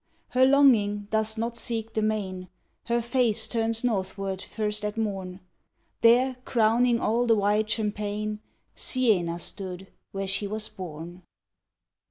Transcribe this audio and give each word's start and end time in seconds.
Her 0.29 0.47
longing 0.47 1.01
does 1.11 1.37
not 1.37 1.55
seek 1.55 1.93
the 1.93 2.01
main, 2.01 2.49
Her 2.85 3.03
face 3.03 3.47
turns 3.47 3.83
northward 3.83 4.41
first 4.41 4.83
at 4.83 4.97
morn; 4.97 5.41
There, 6.01 6.37
crowning 6.43 6.99
all 6.99 7.27
the 7.27 7.35
wide 7.35 7.67
champaign, 7.67 8.39
Siena 8.75 9.37
stood, 9.37 9.91
where 10.11 10.25
she 10.25 10.47
was 10.47 10.67
born. 10.69 11.21